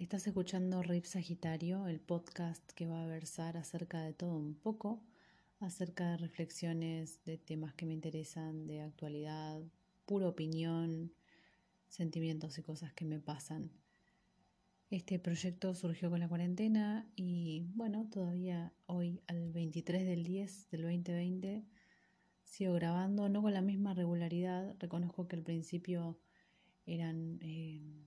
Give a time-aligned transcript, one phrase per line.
[0.00, 5.00] Estás escuchando Rip Sagitario, el podcast que va a versar acerca de todo un poco,
[5.60, 9.62] acerca de reflexiones de temas que me interesan, de actualidad,
[10.04, 11.12] pura opinión,
[11.86, 13.70] sentimientos y cosas que me pasan.
[14.90, 20.82] Este proyecto surgió con la cuarentena y bueno, todavía hoy al 23 del 10 del
[20.82, 21.64] 2020
[22.42, 26.18] sigo grabando, no con la misma regularidad, reconozco que al principio
[26.84, 28.04] eran eh,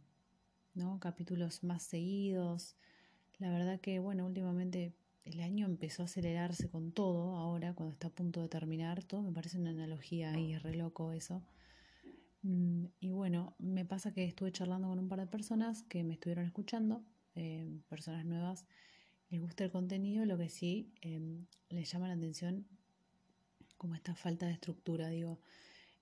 [0.77, 0.99] ¿no?
[0.99, 2.75] capítulos más seguidos.
[3.39, 4.93] La verdad que, bueno, últimamente
[5.25, 9.21] el año empezó a acelerarse con todo, ahora cuando está a punto de terminar, todo
[9.21, 11.43] me parece una analogía y es re loco eso.
[12.43, 16.13] Mm, y bueno, me pasa que estuve charlando con un par de personas que me
[16.13, 17.03] estuvieron escuchando,
[17.35, 18.65] eh, personas nuevas,
[19.29, 22.65] les gusta el contenido, lo que sí em, les llama la atención
[23.77, 25.39] como esta falta de estructura, digo,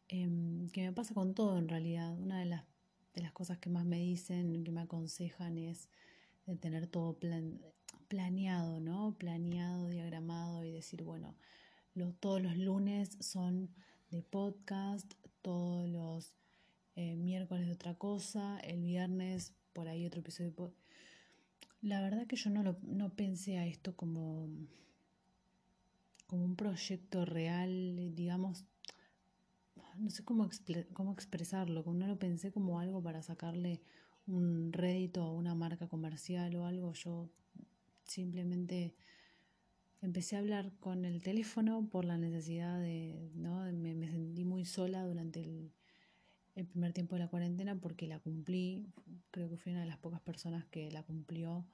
[0.08, 2.18] em, que me pasa con todo en realidad.
[2.18, 2.64] Una de las,
[3.16, 5.90] de las cosas que más me dicen, que me aconsejan es
[6.60, 7.18] tener todo
[8.08, 9.16] planeado, ¿no?
[9.18, 11.36] Planeado, diagramado y decir, bueno,
[12.20, 13.70] todos los lunes son
[14.12, 16.34] de podcast, todos los
[16.96, 20.86] eh, miércoles de otra cosa, el viernes por ahí otro episodio de podcast.
[21.82, 24.50] La verdad que yo no, lo, no pensé a esto como
[26.28, 28.66] como un proyecto real, digamos,
[29.98, 30.50] no sé cómo,
[30.94, 33.82] cómo expresarlo, no lo pensé como algo para sacarle
[34.28, 37.30] un rédito a una marca comercial o algo, yo
[38.06, 38.96] simplemente
[40.02, 43.64] empecé a hablar con el teléfono por la necesidad de, ¿no?
[43.74, 45.72] Me, me sentí muy sola durante el,
[46.56, 48.88] el, primer tiempo de la cuarentena porque la cumplí,
[49.32, 51.66] creo que fui una de las pocas personas que la cumplió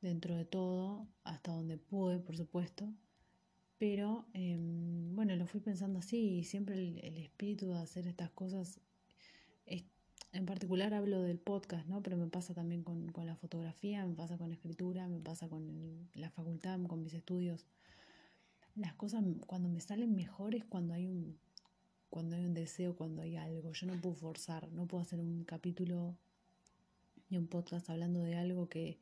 [0.00, 2.92] dentro de todo, hasta donde pude, por supuesto.
[3.82, 8.78] Pero em, bueno, lo fui pensando así y siempre el, espíritu de hacer estas cosas,
[9.66, 12.00] en particular hablo del podcast, ¿no?
[12.00, 15.48] Pero me pasa también con, con la fotografía, me pasa con la escritura, me pasa
[15.48, 17.66] con la facultad, con mis estudios.
[18.76, 21.36] Las cosas cuando me salen mejores cuando hay un
[22.08, 23.72] cuando hay un deseo, cuando hay algo.
[23.72, 26.16] Yo no puedo forzar, no puedo hacer un capítulo
[27.30, 29.00] ni un podcast hablando de algo que,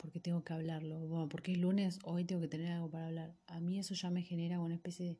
[0.00, 0.98] porque tengo que hablarlo.
[1.06, 3.34] Bueno, porque es lunes, hoy tengo que tener algo para hablar.
[3.46, 5.18] A mí eso ya me genera una especie de,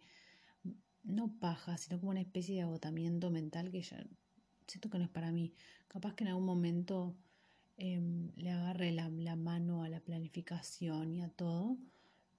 [1.02, 4.02] no paja, sino como una especie de agotamiento mental que ya
[4.66, 5.52] siento que no es para mí.
[5.88, 7.14] Capaz que en algún momento
[7.76, 11.76] em, le agarre la, la mano a la planificación y a todo,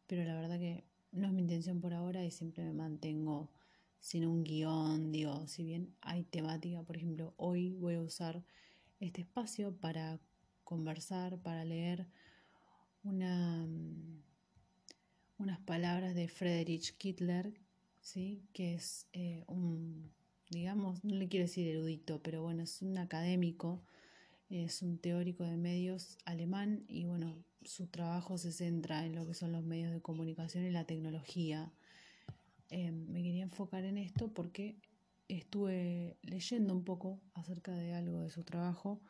[0.07, 3.51] pero la verdad que no es mi intención por ahora y siempre me mantengo
[3.99, 8.43] sin un guion, digo, si bien hay temática, por ejemplo, hoy voy a usar
[8.99, 10.19] este espacio para
[10.63, 12.07] conversar, para leer
[13.03, 14.21] mm,
[15.37, 17.53] unas palabras de Friedrich Kittler,
[18.01, 18.43] ¿sí?
[18.53, 20.11] que es eh, un,
[20.49, 23.81] digamos, no le quiero decir erudito, pero bueno, es un académico,
[24.49, 29.33] es un teórico de medios alemán y bueno, su trabajo se centra en lo que
[29.33, 31.71] son los medios de comunicación y la tecnología.
[32.69, 34.77] Em, me quería enfocar en esto porque
[35.27, 39.01] estuve leyendo un poco acerca de algo de su trabajo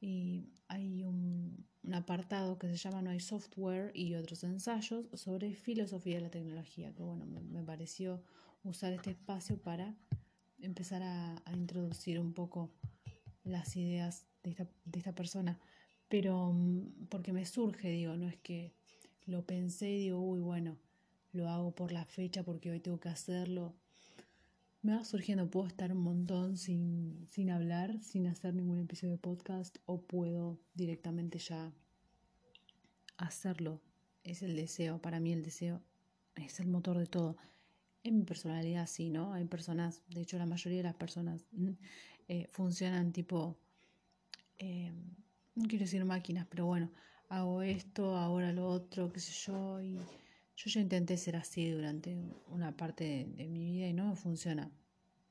[0.00, 6.16] y hay un, apartado que se llama No hay software y otros ensayos sobre filosofía
[6.16, 8.22] de la tecnología, que bueno, me, pareció
[8.64, 9.94] usar este espacio para
[10.60, 12.70] empezar a, introducir un poco
[13.44, 15.58] las ideas de esta, de esta persona,
[16.08, 18.72] pero mm, porque me surge, digo, no es que
[19.26, 20.78] lo pensé y digo, uy, bueno,
[21.32, 23.74] lo hago por la fecha porque hoy tengo que hacerlo,
[24.86, 29.18] me va surgiendo, puedo estar un montón sin, sin hablar, sin hacer ningún episodio de
[29.18, 31.72] podcast o puedo directamente ya
[33.16, 33.80] hacerlo.
[34.22, 35.82] Es el deseo, para mí el deseo
[36.36, 37.36] es el motor de todo.
[38.04, 39.32] En mi personalidad sí, ¿no?
[39.32, 41.44] Hay personas, de hecho la mayoría de las personas
[42.28, 43.56] eh, funcionan tipo,
[44.58, 44.92] eh,
[45.56, 46.92] no quiero decir máquinas, pero bueno,
[47.28, 49.98] hago esto, ahora lo otro, qué sé yo, y
[50.56, 52.16] yo ya intenté ser así durante
[52.48, 54.70] una parte de, mi vida y no me funciona.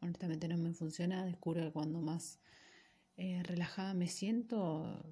[0.01, 1.25] Honestamente no me funciona.
[1.25, 2.39] Descubro que cuando más
[3.17, 5.03] eh, relajada me siento,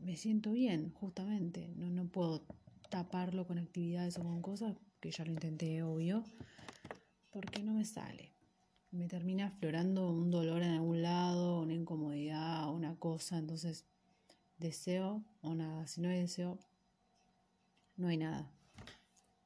[0.00, 1.68] me siento bien, justamente.
[1.76, 2.42] No, no puedo
[2.88, 6.24] taparlo con actividades o con cosas, que ya lo intenté, obvio,
[7.30, 8.32] porque no me sale.
[8.90, 13.38] Me termina aflorando un dolor en algún lado, una incomodidad, una cosa.
[13.38, 13.84] Entonces,
[14.58, 15.86] deseo o nada.
[15.86, 16.58] Si no hay deseo,
[17.96, 18.50] no hay nada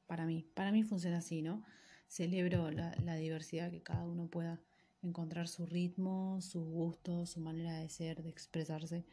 [0.07, 0.45] para mí.
[0.53, 1.63] Para mí funciona así, ¿no?
[2.07, 4.61] Celebro la, diversidad, que cada uno pueda
[5.01, 9.05] encontrar su ritmo, sus gustos, su manera de ser, de expresarse.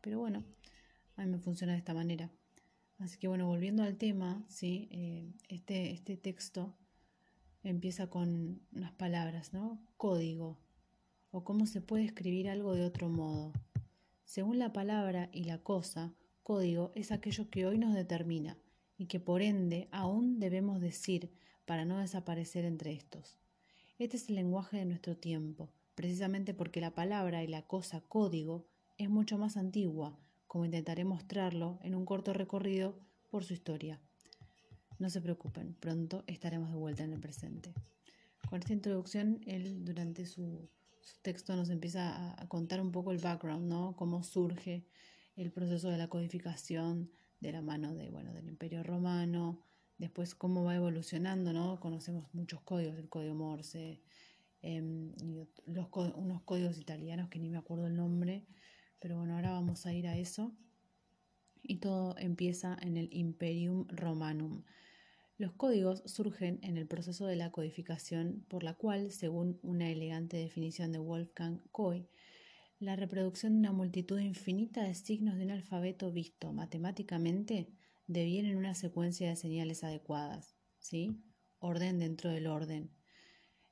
[0.00, 0.44] Pero bueno,
[1.16, 2.30] a mí me funciona de esta manera.
[2.98, 4.88] Así que bueno, volviendo al tema, ¿sí?
[4.90, 6.74] Eh, este, este texto
[7.62, 9.82] empieza con unas palabras, ¿no?
[9.96, 10.58] Código,
[11.30, 13.52] o cómo se puede escribir algo de otro modo.
[14.24, 18.56] Según la palabra y la cosa, código es aquello que hoy nos determina
[18.98, 21.30] y que por ende aún debemos decir
[21.64, 23.38] para no desaparecer entre estos.
[23.98, 28.66] Este es el lenguaje de nuestro tiempo, precisamente porque la palabra y la cosa código
[28.98, 32.98] es mucho más antigua, como intentaré mostrarlo en un corto recorrido
[33.30, 34.00] por su historia.
[34.98, 37.74] No se preocupen, pronto estaremos de vuelta en el presente.
[38.48, 40.70] Con esta introducción, él durante su,
[41.22, 43.94] texto nos empieza a, contar un poco el background, ¿no?
[43.96, 44.86] Cómo surge
[45.36, 47.10] el proceso de la codificación
[47.40, 49.62] de la mano de, bueno, del Imperio Romano,
[49.98, 51.80] después cómo va evolucionando, ¿no?
[51.80, 54.00] Conocemos muchos códigos, el código Morse,
[54.62, 55.12] em,
[55.66, 58.46] los, unos códigos italianos que ni me acuerdo el nombre,
[59.00, 60.52] pero bueno, ahora vamos a ir a eso.
[61.62, 64.62] Y todo empieza en el Imperium Romanum.
[65.38, 70.36] Los códigos surgen en el proceso de la codificación, por la cual, según una elegante
[70.36, 72.08] definición de Wolfgang Koy,
[72.78, 77.70] la reproducción de una multitud infinita de signos de un alfabeto visto matemáticamente
[78.06, 81.16] deviene en una secuencia de señales adecuadas, ¿sí?
[81.58, 82.90] Orden dentro del orden.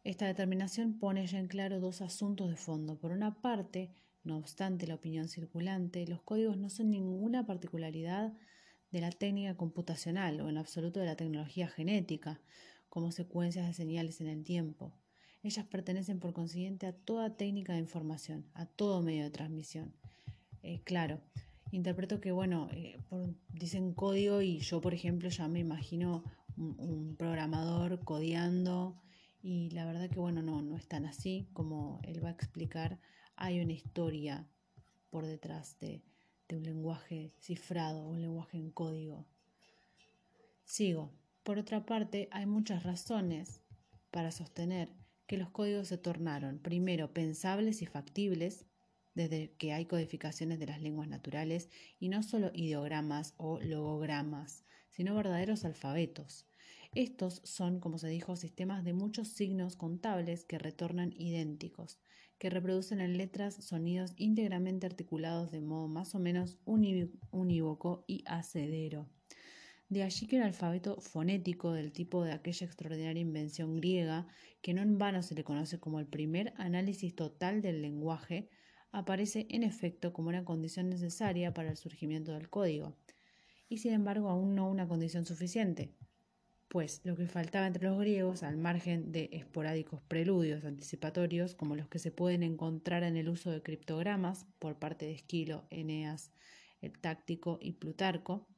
[0.04, 2.98] Esta determinación pone ya en claro dos asuntos de fondo.
[2.98, 3.90] Por una parte,
[4.22, 8.32] no obstante la opinión circulante, los códigos no son ninguna particularidad
[8.90, 12.40] de la técnica computacional o en absoluto de la tecnología genética,
[12.88, 14.94] como secuencias de señales en el tiempo.
[15.44, 19.92] Ellas pertenecen por consiguiente a toda técnica de información, a todo medio de transmisión.
[20.62, 21.20] Eh, claro,
[21.70, 22.98] interpreto que, bueno, eh,
[23.50, 26.24] dicen código y yo, por ejemplo, ya me imagino
[26.56, 28.96] un, programador codeando
[29.42, 32.98] y la verdad que, bueno, no, no es tan así como él va a explicar.
[33.36, 34.48] Hay una historia
[35.10, 36.02] por detrás de,
[36.48, 39.26] de un lenguaje cifrado, un lenguaje en código.
[40.64, 41.12] Sigo.
[41.42, 43.60] Por otra parte, hay muchas razones
[44.10, 48.66] para sostener que los códigos se tornaron, primero, pensables y factibles,
[49.14, 55.14] desde que hay codificaciones de las lenguas naturales, y no solo ideogramas o logogramas, sino
[55.14, 56.46] verdaderos alfabetos.
[56.94, 61.98] Estos son, como se dijo, sistemas de muchos signos contables que retornan idénticos,
[62.38, 69.08] que reproducen en letras sonidos íntegramente articulados de modo más o menos unívoco y acedero.
[69.94, 74.26] De allí que el alfabeto fonético del tipo de aquella extraordinaria invención griega,
[74.60, 78.48] que no en vano se le conoce como el primer análisis total del lenguaje,
[78.90, 82.96] aparece en efecto como una condición necesaria para el surgimiento del código,
[83.68, 85.94] y sin embargo aún no una condición suficiente,
[86.66, 91.86] pues lo que faltaba entre los griegos, al margen de esporádicos preludios anticipatorios, como los
[91.86, 96.32] que se pueden encontrar en el uso de criptogramas por parte de Esquilo, Eneas,
[96.80, 98.48] el Táctico y Plutarco,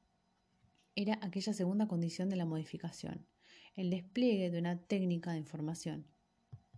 [0.97, 3.27] era aquella segunda condición de la modificación,
[3.75, 6.07] el despliegue de una técnica de información.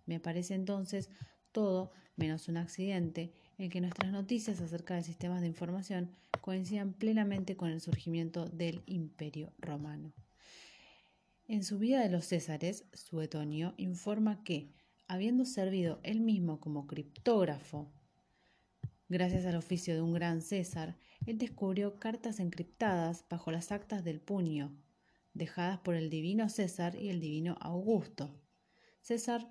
[0.05, 1.09] Me parece entonces
[1.53, 6.11] todo menos un accidente en que nuestras noticias acerca de sistemas de información
[6.41, 10.13] coincidan plenamente con el surgimiento del Imperio Romano.
[11.47, 14.75] En su vida de los Césares, Suetonio informa que,
[15.07, 17.91] habiendo servido él mismo como criptógrafo,
[19.09, 20.99] gracias al oficio de un gran César,
[21.31, 24.77] él descubrió cartas encriptadas bajo las actas del puño,
[25.35, 28.35] dejadas por el divino César y el divino Augusto.
[29.01, 29.51] César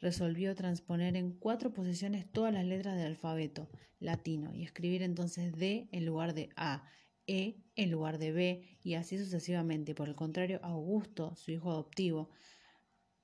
[0.00, 3.68] resolvió transponer en cuatro posiciones todas las letras del alfabeto
[3.98, 6.84] latino y escribir entonces D en lugar de A,
[7.26, 9.94] e en lugar de B y así sucesivamente.
[9.94, 12.30] Por el contrario, Augusto, su hijo adoptivo,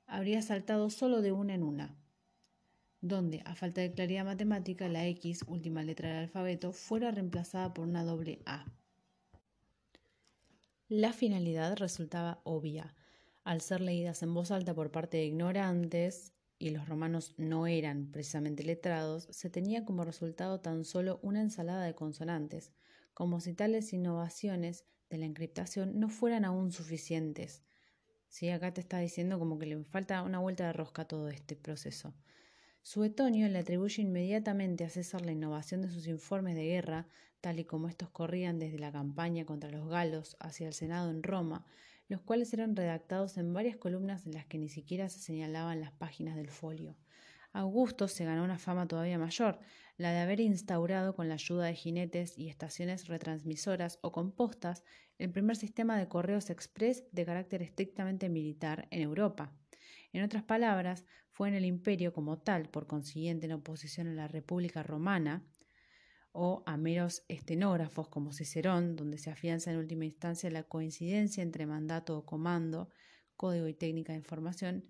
[0.07, 1.97] habría saltado solo de una en una,
[3.05, 7.87] donde, a falta de claridad matemática, la X, última letra del alfabeto, fuera reemplazada por
[7.87, 8.65] una doble A.
[10.89, 12.95] La finalidad resultaba obvia.
[13.45, 18.11] Al ser leídas en voz alta por parte de ignorantes, y los romanos no eran
[18.11, 22.73] precisamente letrados, se tenía como resultado tan solo una ensalada de consonantes,
[23.13, 27.63] como si tales innovaciones de la encriptación no fueran aún suficientes.
[28.29, 28.49] ¿Sí?
[28.49, 31.55] Acá te está diciendo como que le falta una vuelta de rosca a todo este
[31.55, 32.15] proceso.
[32.87, 37.09] Suetonio le atribuye inmediatamente a César la innovación de sus informes de guerra,
[37.41, 41.23] tal y como estos corrían desde la campaña contra los galos hacia el Senado en
[41.23, 41.65] Roma,
[42.09, 45.93] los cuales eran redactados en varias columnas en las que ni siquiera se señalaban las
[45.93, 46.95] páginas del folio.
[47.55, 49.61] Augusto se ganó una fama todavía mayor,
[49.97, 54.85] la de haber instaurado con la ayuda de jinetes y estaciones retransmisoras o compostas
[55.17, 59.55] el primer sistema de correos express de carácter estrictamente militar en Europa.
[60.13, 64.29] En otras palabras, fue en el imperio como tal, por consiguiente en oposición a la
[64.29, 65.45] República Romana,
[66.31, 71.67] o a meros estenógrafos como Cicerón, donde se afianza en última instancia la coincidencia entre
[71.67, 72.89] mandato o comando,
[73.37, 74.85] código y técnica de información,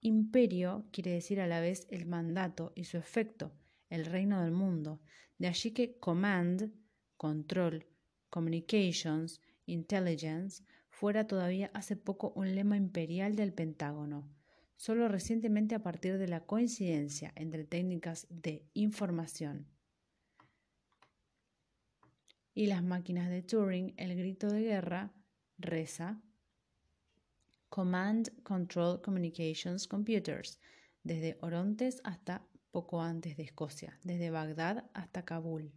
[0.00, 3.52] Imperio quiere decir a la vez el mandato y su efecto,
[3.88, 5.00] el reino del mundo.
[5.38, 6.72] De allí que command,
[7.16, 7.84] control,
[8.30, 14.39] communications, intelligence, fuera todavía hace poco un lema imperial del Pentágono.
[14.80, 19.66] Solo recientemente a partir de la coincidencia entre técnicas de información
[22.54, 25.12] y las máquinas de Turing, el grito de guerra
[25.58, 26.22] reza
[27.68, 30.58] Command Control Communications Computers,
[31.02, 35.74] desde Orontes hasta poco antes de Escocia, desde Bagdad hasta Kabul.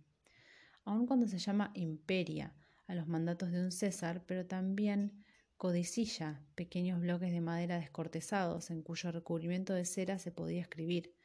[0.85, 2.55] Aun cuando se llama imperia
[2.87, 5.22] a los mandatos de un César, pero también
[5.63, 11.15] codicilla pequeños bloques de madera descortezados en cuyo recubrimiento de cera se podía escribir.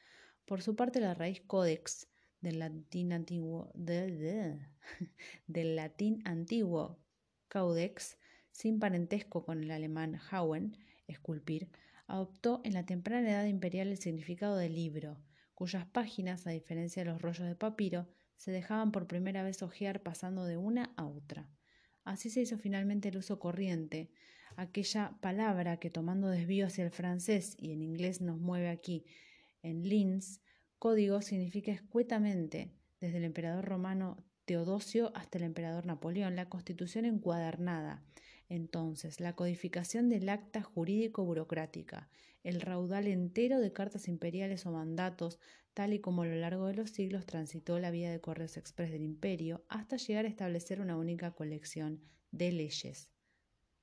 [0.45, 2.07] Por su parte, la raíz codex
[2.40, 3.73] del latín antiguo,
[7.49, 8.16] caudex,
[8.52, 10.76] sin parentesco con el alemán hauen,
[11.09, 11.68] esculpir,
[12.07, 15.18] adoptó en la temprana edad imperial el significado de libro,
[15.57, 20.00] cuyas páginas, a diferencia de los rollos de papiro, se dejaban por primera vez hojear
[20.04, 21.49] pasando de una a otra.
[22.08, 24.08] Así se hizo finalmente el uso corriente,
[24.56, 29.04] aquella palabra que tomando desvío hacia el francés y en inglés nos mueve aquí
[29.62, 30.40] en Linz,
[30.78, 38.02] código significa escuetamente, desde el emperador romano Teodosio hasta el emperador Napoleón, la constitución encuadernada,
[38.48, 42.08] entonces, la codificación del acta jurídico-burocrática,
[42.42, 45.38] el raudal entero de cartas imperiales o mandatos,
[45.78, 48.90] tal y como a lo largo de los siglos transitó la vía de correos express
[48.90, 53.12] del imperio, hasta llegar a establecer una única colección de leyes.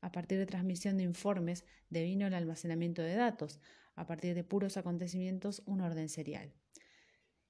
[0.02, 3.62] A partir de transmisión de informes devino el almacenamiento de datos,
[3.96, 6.52] a partir de puros acontecimientos un orden serial.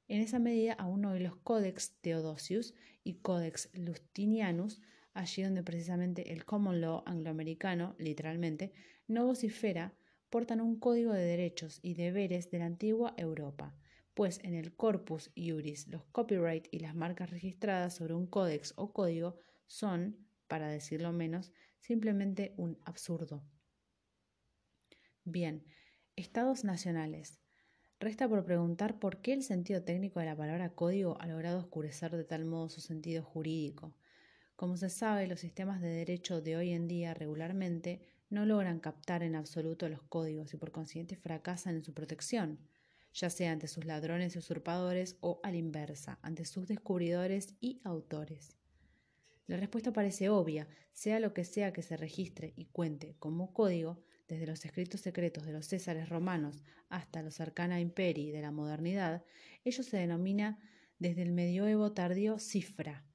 [0.07, 4.79] En esa medida aún hoy los Codex Theodosius y Codex Lustinianus
[5.15, 8.73] allí donde precisamente el common law angloamericano, literalmente,
[9.07, 9.95] no vocifera,
[10.29, 13.73] portan un código de derechos y deberes de la antigua Europa,
[14.15, 18.93] pues en el corpus iuris los copyright y las marcas registradas sobre un códex o
[18.93, 23.43] código son, para decirlo menos, simplemente un absurdo.
[25.25, 25.65] Bien,
[26.15, 27.39] estados nacionales.
[27.99, 32.15] Resta por preguntar por qué el sentido técnico de la palabra código ha logrado oscurecer
[32.15, 33.97] de tal modo su sentido jurídico.
[34.55, 39.23] Como se sabe, los sistemas de derecho de hoy en día regularmente no logran captar
[39.23, 42.59] en absoluto los códigos y por consiguiente fracasan en su protección,
[43.15, 47.81] ya sea ante sus ladrones y usurpadores o a la inversa, ante sus descubridores y
[47.83, 48.55] autores.
[49.47, 54.03] La respuesta parece obvia, sea lo que sea que se registre y cuente como código,
[54.27, 59.23] desde los escritos secretos de los césares romanos hasta los arcana imperii de la modernidad,
[59.63, 60.59] ello se denomina
[60.99, 63.05] desde el medioevo tardío cifra,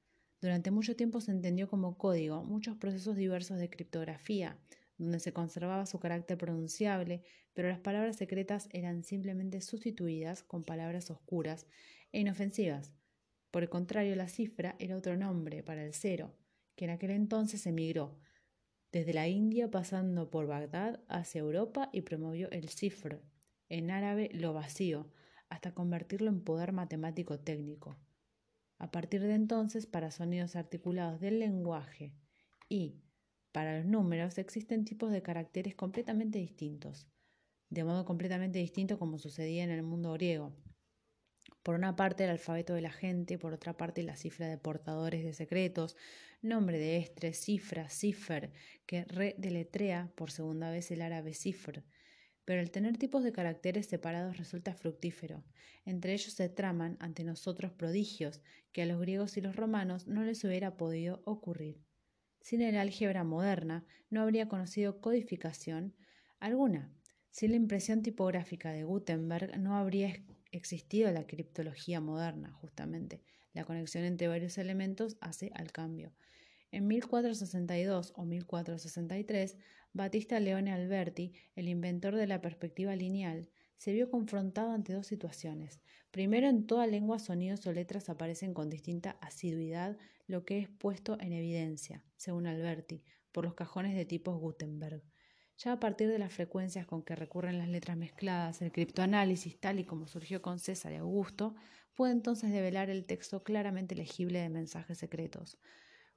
[0.41, 4.57] durante mucho tiempo se entendió como código muchos procesos diversos de criptografía,
[5.01, 11.09] donde se conservaba su carácter pronunciable, pero las palabras secretas eran simplemente sustituidas con palabras
[11.09, 11.65] oscuras
[12.11, 12.93] e inofensivas.
[13.49, 16.35] Por el contrario, la cifra era otro nombre para el cero,
[16.75, 18.19] que en aquel entonces emigró
[18.91, 23.21] desde la India pasando por Bagdad hacia Europa y promovió el cifr,
[23.69, 25.09] en árabe lo vacío,
[25.49, 27.97] hasta convertirlo en poder matemático técnico.
[28.77, 32.13] A partir de entonces, para sonidos articulados del lenguaje
[32.69, 33.01] y
[33.51, 37.07] para los números existen tipos de caracteres completamente distintos,
[37.69, 40.53] de modo completamente distinto como sucedía en el mundo griego.
[41.63, 45.23] Por una parte el alfabeto de la gente, por otra parte la cifra de portadores
[45.23, 45.95] de secretos,
[46.41, 48.51] nombre de estre, cifra, cifr,
[48.85, 51.83] que redeletrea por segunda vez el árabe cifr,
[52.45, 55.43] pero el tener tipos de caracteres separados resulta fructífero.
[55.85, 58.41] Entre ellos se traman ante nosotros prodigios
[58.71, 61.79] que a los griegos y los romanos no les hubiera podido ocurrir.
[62.41, 65.93] Sin el álgebra moderna no habría conocido codificación
[66.39, 66.91] alguna.
[67.29, 70.21] Sin la impresión tipográfica de Gutenberg no habría
[70.51, 73.21] existido la criptología moderna, justamente.
[73.53, 76.13] La conexión entre varios elementos hace al cambio.
[76.71, 79.57] En 1462 o 1463
[79.93, 83.49] Battista Leone Alberti, el inventor de la perspectiva lineal,
[83.81, 85.81] se vio confrontado ante dos situaciones.
[86.11, 89.97] Primero, en toda lengua sonidos o letras aparecen con distinta asiduidad,
[90.27, 95.01] lo que es puesto en evidencia, según Alberti, por los cajones de tipos Gutenberg.
[95.57, 99.79] Ya a partir de las frecuencias con que recurren las letras mezcladas, el criptoanálisis, tal
[99.79, 101.55] y como surgió con César y Augusto,
[101.95, 105.57] puede entonces develar el texto claramente legible de mensajes secretos.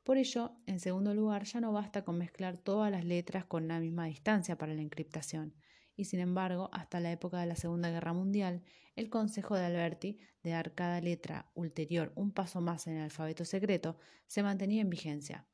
[0.02, 3.80] Por ello, en segundo lugar, ya no basta con mezclar todas las letras con la
[3.80, 5.54] misma distancia para la encriptación.
[5.96, 8.62] Y sin embargo, hasta la época de la Segunda Guerra Mundial,
[8.96, 13.44] el consejo de Alberti de dar cada letra ulterior un paso más en el alfabeto
[13.44, 15.46] secreto se mantenía en vigencia.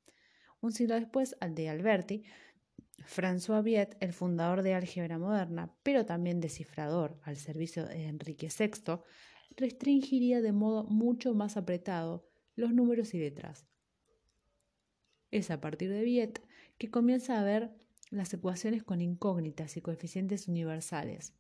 [0.61, 2.25] Un siglo después, al de Alberti,
[2.99, 9.01] François Viet, el fundador de álgebra moderna, pero también descifrador al servicio de Enrique VI,
[9.57, 13.67] restringiría de modo mucho más apretado los números y letras.
[15.31, 16.43] Es a partir de Viet
[16.77, 17.75] que comienza a ver
[18.11, 21.35] las ecuaciones con incógnitas y coeficientes universales,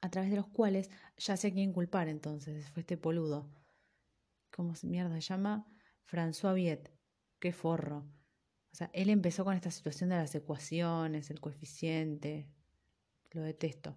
[0.00, 3.50] a través de los cuales ya sé a quién culpar entonces, fue este poludo.
[4.50, 5.66] ¿Cómo se mierda se llama?
[6.10, 6.90] François Viet.
[7.38, 8.06] Qué forro.
[8.72, 12.48] O sea, él empezó con esta situación de las ecuaciones, el coeficiente.
[13.30, 13.96] Lo detesto.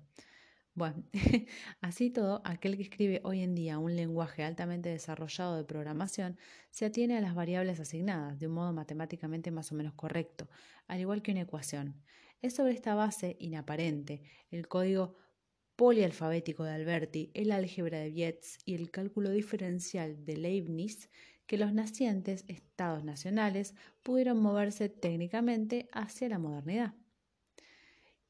[0.76, 1.04] Bueno,
[1.82, 6.38] así todo, aquel que escribe hoy en día un lenguaje altamente desarrollado de programación
[6.72, 10.50] se atiene a las variables asignadas de un modo matemáticamente más o menos correcto,
[10.88, 12.02] al igual que una ecuación.
[12.42, 15.16] Es sobre esta base inaparente, el código
[15.76, 21.10] polialfabético de Alberti, el álgebra de Biets y el cálculo diferencial de Leibniz
[21.46, 26.96] que los nacientes estados nacionales pudieron moverse técnicamente hacia la modernidad.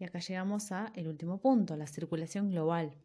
[0.04, 2.98] Y acá llegamos a el último punto, la circulación global.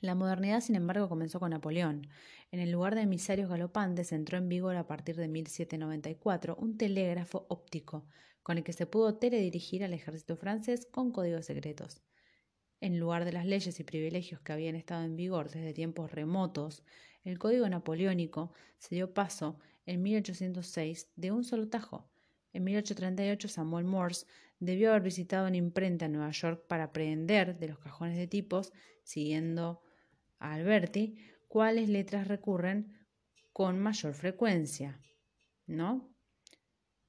[0.00, 2.08] La modernidad, sin embargo, comenzó con Napoleón.
[2.50, 7.46] En el lugar de emisarios galopantes entró en vigor a partir de 1794 un telégrafo
[7.48, 8.04] óptico,
[8.42, 12.02] con el que se pudo teledirigir al ejército francés con códigos secretos.
[12.80, 16.82] En lugar de las leyes y privilegios que habían estado en vigor desde tiempos remotos,
[17.22, 22.08] el código napoleónico se dio paso en 1806 de un solo tajo.
[22.52, 24.26] En 1838 Samuel Morse
[24.64, 28.72] debió haber visitado una imprenta en Nueva York para aprender de los cajones de tipos,
[29.02, 29.82] siguiendo
[30.38, 31.16] a Alberti,
[31.48, 32.96] cuáles letras recurren
[33.52, 35.00] con mayor frecuencia,
[35.66, 36.14] ¿no?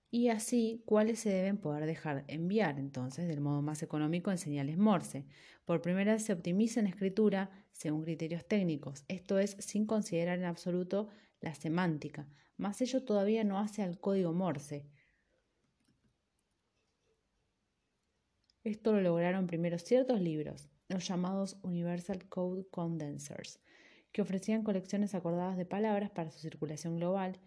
[0.09, 4.79] Y así, cuáles se deben poder dejar enviar, entonces, del modo más económico en señales
[4.79, 5.27] Morse.
[5.63, 10.45] Por primera vez se optimiza en escritura según criterios técnicos, esto es, sin considerar en
[10.45, 14.87] absoluto la semántica, mas ello todavía no hace al código Morse,
[18.63, 23.59] Esto lo lograron primero ciertos libros, los llamados Universal Code Condensers,
[24.13, 27.39] que ofrecían colecciones acordadas de palabras para su circulación global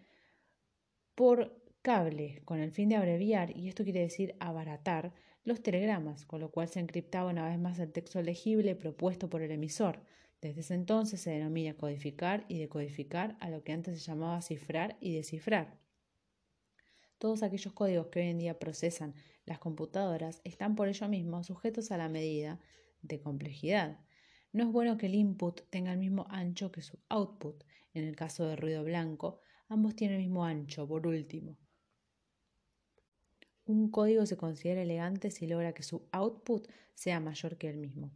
[1.15, 6.41] por cable, con el fin de abreviar, y esto quiere decir abaratar, los telegramas, con
[6.41, 10.01] lo cual se encriptaba una vez más el texto legible propuesto por el emisor.
[10.41, 14.97] Desde ese entonces se denomina codificar y decodificar a lo que antes se llamaba cifrar
[14.99, 15.79] y descifrar.
[17.17, 19.15] Todos aquellos códigos que hoy en día procesan
[19.47, 22.59] las computadoras están por ello mismo sujetos a la medida
[23.01, 23.99] de complejidad.
[24.51, 27.63] No es bueno que el input tenga el mismo ancho que su output.
[27.93, 31.57] En el caso de ruido blanco, ambos tienen el mismo ancho, por último.
[33.65, 38.11] Un código se considera elegante si logra que su output sea mayor que el mismo.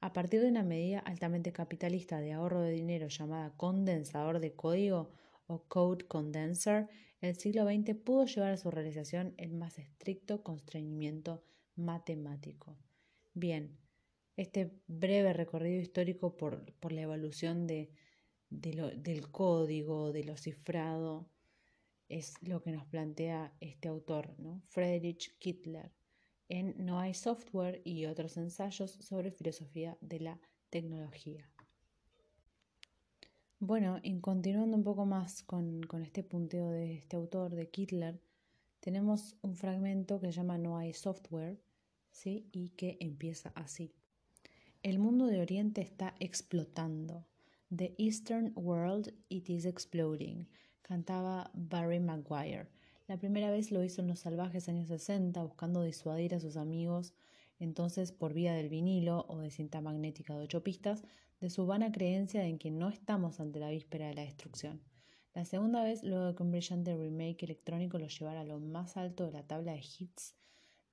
[0.00, 5.10] A partir de una medida altamente capitalista de ahorro de dinero llamada condensador de código
[5.46, 6.88] o code condenser,
[7.20, 11.42] el siglo XX pudo llevar a su realización el más estricto constreñimiento
[11.74, 12.76] matemático.
[13.34, 13.78] Bien,
[14.36, 17.90] este breve recorrido histórico por, la evolución de,
[18.50, 21.30] del código, de lo cifrado,
[22.08, 24.62] es lo que nos plantea este autor, ¿no?
[24.68, 25.92] Friedrich Kittler,
[26.48, 31.50] en No hay software y otros ensayos sobre filosofía de la tecnología.
[33.66, 38.20] Bueno, y continuando un poco más con, este punteo de este autor, de Kittler,
[38.78, 41.58] tenemos un fragmento que se llama No hay software,
[42.12, 42.46] ¿sí?
[42.52, 43.92] Y que empieza así.
[44.84, 47.26] El mundo de Oriente está explotando.
[47.74, 50.46] The Eastern World, it is exploding,
[50.82, 52.68] cantaba Barry Maguire.
[53.08, 57.14] La primera vez lo hizo en los salvajes años 60, buscando disuadir a sus amigos,
[57.58, 61.02] entonces por vía del vinilo o de cinta magnética de ocho pistas,
[61.40, 64.82] de su vana creencia en que no estamos ante la víspera de la destrucción.
[65.34, 68.96] La segunda vez, luego de que un brillante remake electrónico lo llevara a lo más
[68.96, 70.34] alto de la tabla de hits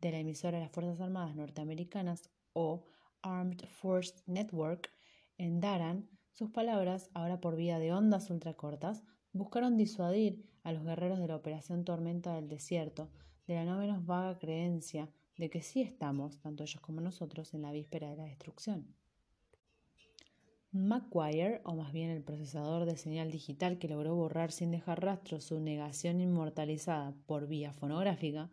[0.01, 2.84] de la emisora de las Fuerzas Armadas norteamericanas o
[3.21, 4.91] Armed Force Network,
[5.38, 11.19] en Daran, sus palabras, ahora por vía de ondas ultracortas, buscaron disuadir a los guerreros
[11.19, 13.10] de la Operación Tormenta del Desierto
[13.47, 17.62] de la no menos vaga creencia de que sí estamos, tanto ellos como nosotros, en
[17.62, 18.93] la víspera de la destrucción.
[20.75, 25.39] Macquarie, o más bien el procesador de señal digital que logró borrar sin dejar rastro
[25.39, 28.49] su negación inmortalizada por vía fonográfica,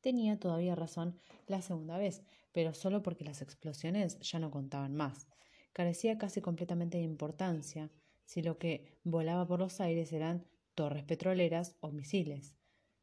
[0.00, 5.26] tenía todavía razón la segunda vez, pero solo porque las explosiones ya no contaban más.
[5.72, 7.90] Carecía casi completamente de importancia
[8.26, 12.54] si lo que volaba por los aires eran torres petroleras o misiles.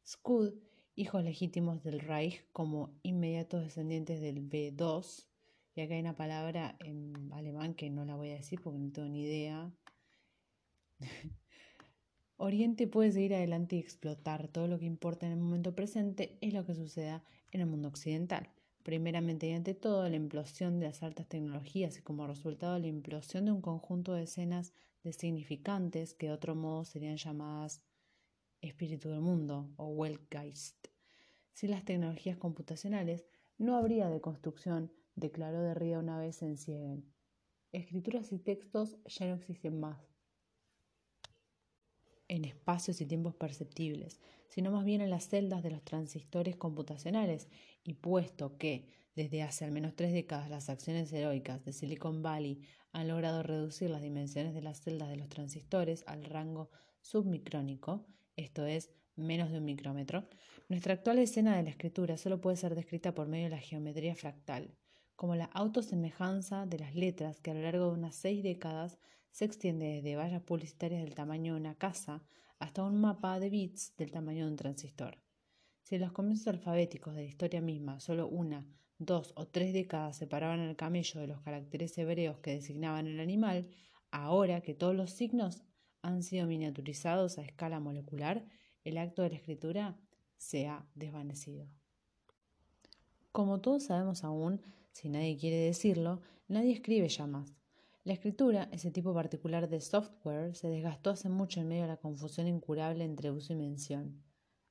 [0.06, 0.54] Scud,
[0.94, 5.26] hijos legítimos del Reich como inmediatos descendientes del B-2,
[5.74, 8.92] y acá hay una palabra en alemán que no la voy a decir porque no
[8.92, 9.72] tengo ni idea.
[12.36, 14.48] Oriente puede seguir adelante y explotar.
[14.48, 17.88] Todo lo que importa en el momento presente es lo que suceda en el mundo
[17.88, 18.50] occidental.
[18.82, 23.46] primeramente y ante todo la implosión de las altas tecnologías y como resultado la implosión
[23.46, 27.82] de un conjunto de escenas de significantes que de otro modo serían llamadas
[28.60, 30.88] espíritu del mundo o Weltgeist.
[31.52, 33.24] Sin las tecnologías computacionales
[33.56, 37.12] no habría deconstrucción, declaró Derrida una vez en Siegen.
[37.72, 39.98] Escrituras y textos ya no existen más.
[42.28, 47.48] En espacios y tiempos perceptibles, sino más bien en las celdas de los transistores computacionales,
[47.82, 52.62] y puesto que desde hace al menos tres décadas las acciones heroicas de Silicon Valley
[52.92, 58.66] han logrado reducir las dimensiones de las celdas de los transistores al rango submicrónico, esto
[58.66, 60.28] es, menos de un micrómetro,
[60.68, 64.14] nuestra actual escena de la escritura solo puede ser descrita por medio de la geometría
[64.14, 64.76] fractal,
[65.16, 68.98] como la autosemejanza de las letras que a lo largo de unas seis décadas
[69.30, 72.22] se extiende desde vallas publicitarias del tamaño de una casa
[72.58, 75.18] hasta un mapa de bits del tamaño de un transistor.
[75.82, 78.66] Si en los comienzos alfabéticos de la historia misma solo una,
[78.98, 83.68] dos o tres décadas separaban al camello de los caracteres hebreos que designaban el animal,
[84.10, 85.62] ahora que todos los signos
[86.02, 88.44] han sido miniaturizados a escala molecular,
[88.84, 89.98] el acto de la escritura
[90.36, 91.66] se ha desvanecido.
[93.32, 94.60] Como todos sabemos aún,
[94.94, 97.52] si nadie quiere decirlo, nadie escribe ya más.
[98.04, 101.96] La escritura, ese tipo particular de software, se desgastó hace mucho en medio de la
[101.96, 104.22] confusión incurable entre uso y mención.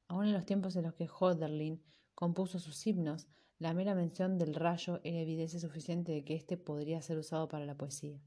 [0.08, 1.84] Aún en los tiempos en los que Hölderlin
[2.16, 3.28] compuso sus himnos,
[3.60, 7.66] la mera mención del rayo era evidencia suficiente de que éste podría ser usado para
[7.66, 8.22] la poesía.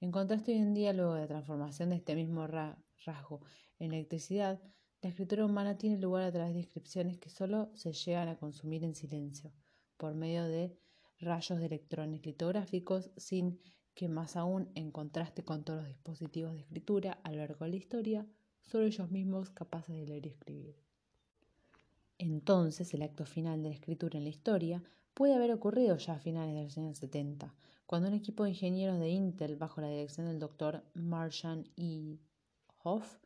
[0.00, 3.42] En contraste hoy en día, luego de la transformación de este mismo rasgo
[3.78, 4.60] en electricidad,
[5.02, 8.82] la escritura humana tiene lugar a través de inscripciones que solo se llegan a consumir
[8.82, 9.52] en silencio,
[9.96, 10.76] por medio de
[11.20, 13.58] rayos de electrones litográficos sin
[13.94, 17.72] que más aún en contraste con todos los dispositivos de escritura a lo largo de
[17.72, 18.26] la historia,
[18.62, 20.76] son ellos mismos capaces de leer y escribir.
[22.18, 24.82] Entonces, el acto final de la escritura en la historia
[25.14, 27.52] puede haber ocurrido ya a finales de los años 70,
[27.86, 32.18] cuando un equipo de ingenieros de Intel, bajo la dirección del doctor Marshall E.
[32.84, 33.18] Hoff,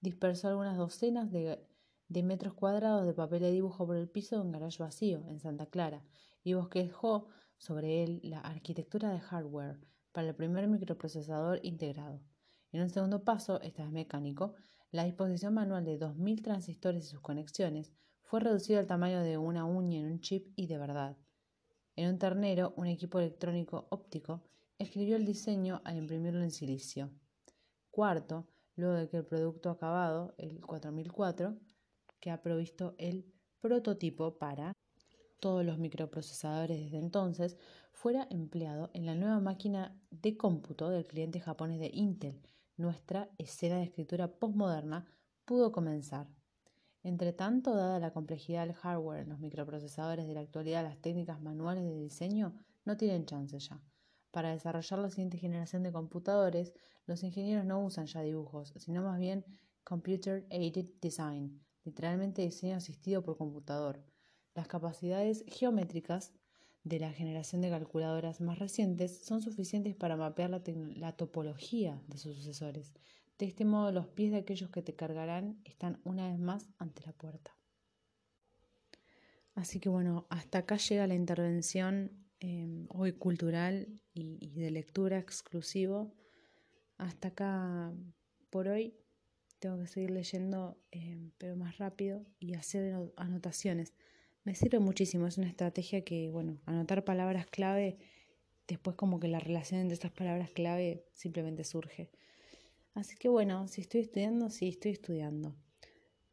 [0.00, 1.60] dispersó algunas docenas de,
[2.08, 5.38] de, metros cuadrados de papel de dibujo por el piso de un garaje vacío en
[5.38, 6.02] Santa Clara
[6.46, 9.80] y bosquejó sobre él la arquitectura de hardware
[10.12, 12.22] para el primer microprocesador integrado.
[12.70, 14.54] En un segundo paso, esta vez mecánico,
[14.92, 19.64] la disposición manual de 2.000 transistores y sus conexiones fue reducida al tamaño de una
[19.64, 21.16] uña en un chip y de verdad.
[21.96, 24.44] En un ternero, un equipo electrónico óptico
[24.78, 27.10] escribió el diseño al imprimirlo en silicio.
[27.90, 31.58] Cuarto, luego de que el producto acabado, el 4004,
[32.20, 34.76] que ha provisto el prototipo para
[35.40, 37.56] todos los microprocesadores desde entonces,
[37.92, 42.42] fuera empleado en la nueva máquina de cómputo del cliente japonés de Intel,
[42.76, 45.06] nuestra escena de escritura postmoderna
[45.44, 46.28] pudo comenzar.
[47.02, 51.40] Entre tanto, dada la complejidad del hardware en los microprocesadores de la actualidad, las técnicas
[51.40, 53.80] manuales de diseño no tienen chance ya.
[54.30, 56.74] Para desarrollar la siguiente generación de computadores,
[57.06, 59.44] los ingenieros no usan ya dibujos, sino más bien
[59.84, 64.02] Computer Aided Design, literalmente diseño asistido por computador.
[64.56, 66.32] Las capacidades geométricas
[66.82, 72.36] de la generación de calculadoras más recientes son suficientes para mapear la, topología de sus
[72.36, 72.94] sucesores.
[73.38, 77.04] De este modo, los pies de aquellos que te cargarán están una vez más ante
[77.04, 77.54] la puerta.
[79.54, 86.14] Así que bueno, hasta acá llega la intervención em, hoy cultural y, de lectura exclusivo.
[86.96, 87.92] Hasta acá
[88.48, 88.94] por hoy.
[89.58, 93.92] Tengo que seguir leyendo, em, pero más rápido y hacer anotaciones.
[94.46, 97.98] Me sirve muchísimo, es una estrategia que, bueno, anotar palabras clave,
[98.68, 102.12] después como que la relación entre estas palabras clave simplemente surge.
[102.94, 105.56] Así que bueno, si estoy estudiando, sí, estoy estudiando.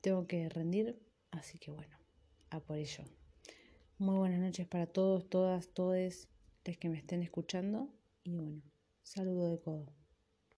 [0.01, 1.97] Tengo que rendir, así que bueno,
[2.51, 3.03] a por ello.
[3.97, 6.29] Muy buenas noches para todos, todas, todes,
[6.65, 7.91] los que me estén escuchando
[8.23, 8.61] y bueno,
[9.01, 10.02] saludo de codo.